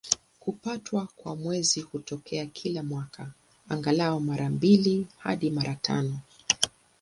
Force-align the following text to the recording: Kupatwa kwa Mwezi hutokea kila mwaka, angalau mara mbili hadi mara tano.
Kupatwa 0.39 1.07
kwa 1.15 1.35
Mwezi 1.35 1.81
hutokea 1.81 2.45
kila 2.45 2.83
mwaka, 2.83 3.31
angalau 3.69 4.19
mara 4.21 4.49
mbili 4.49 5.07
hadi 5.17 5.51
mara 5.51 5.75
tano. 5.75 6.19